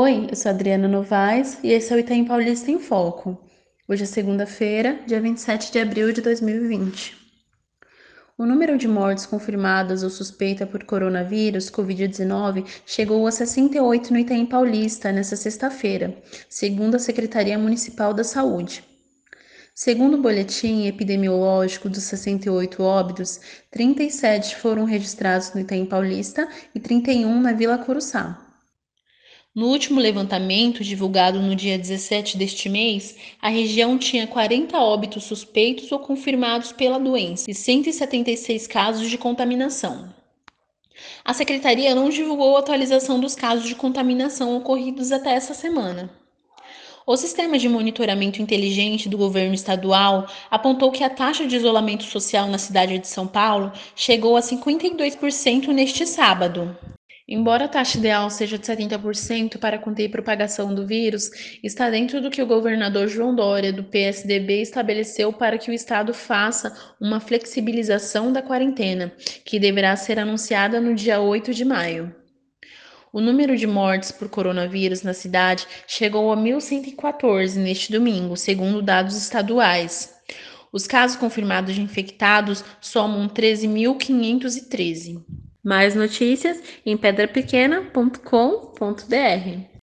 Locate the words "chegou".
12.86-13.26, 53.96-54.36, 75.86-76.32